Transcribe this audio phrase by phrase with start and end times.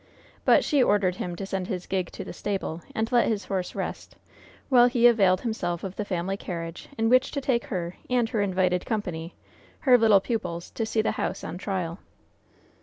[0.45, 3.75] But she ordered him to send his gig to the stable, and let his horse
[3.75, 4.15] rest,
[4.67, 8.41] while he availed himself of the family carriage in which to take her and her
[8.41, 9.35] invited company,
[9.81, 11.99] her little pupils, to see the house on trial.